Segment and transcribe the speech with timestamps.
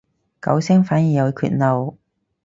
[0.41, 1.95] 九聲反而有缺漏